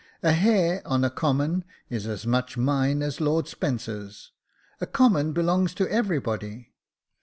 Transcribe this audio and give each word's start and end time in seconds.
"A 0.23 0.31
hare 0.31 0.81
on 0.83 1.03
a 1.03 1.11
common 1.11 1.63
is 1.91 2.07
as 2.07 2.25
much 2.25 2.57
mine 2.57 3.03
as 3.03 3.21
Lord 3.21 3.47
Spencer's. 3.47 4.31
A 4.79 4.87
common 4.87 5.31
belongs 5.31 5.75
to 5.75 5.87
everybody." 5.89 6.73